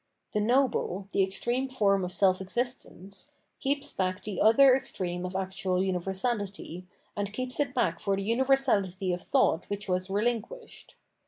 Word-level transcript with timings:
The 0.31 0.41
noble, 0.41 1.07
the 1.11 1.21
extreme 1.21 1.69
form 1.69 2.03
of 2.03 2.11
self 2.11 2.41
existence, 2.41 3.33
keeps 3.59 3.93
back 3.93 4.23
the 4.23 4.41
other 4.41 4.73
extreme 4.75 5.27
of 5.27 5.35
actual 5.35 5.79
■universahty, 5.79 6.85
and 7.15 7.31
keeps 7.31 7.59
it 7.59 7.75
back 7.75 7.99
for 7.99 8.15
the 8.15 8.27
universahty 8.27 9.13
of 9.13 9.21
thought 9.21 9.65
which 9.69 9.87
was 9.87 10.09
relinquished. 10.09 10.95